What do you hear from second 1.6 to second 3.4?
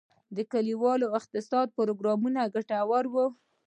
پروګرامونه ګټور وو؟